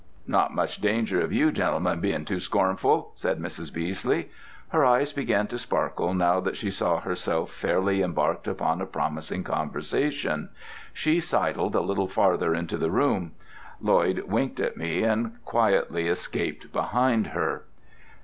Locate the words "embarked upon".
8.01-8.81